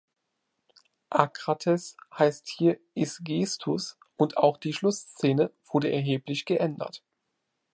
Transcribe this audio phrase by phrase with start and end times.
[1.11, 7.03] Acrates heißt hier Isgeestus und auch die Schlussszene wurde erheblich geändert.